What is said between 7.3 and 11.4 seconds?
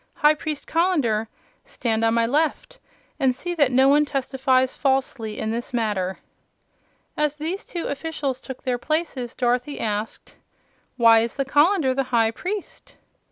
these two officials took their places, Dorothy asked: "Why is